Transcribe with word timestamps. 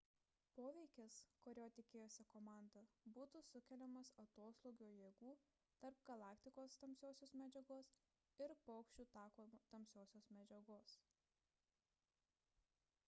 poveikis 0.59 1.15
kurio 1.47 1.65
tikėjosi 1.79 2.23
komanda 2.35 2.81
būtų 3.17 3.41
sukeliamas 3.49 4.09
atoslūgio 4.23 4.87
jėgų 4.93 5.33
tarp 5.83 5.99
galaktikos 6.09 6.77
tamsiosios 6.85 7.33
medžiagos 7.43 7.91
ir 8.47 8.53
paukščių 8.71 9.05
tako 9.19 9.45
tamsiosios 9.75 10.31
medžiagos 10.39 10.97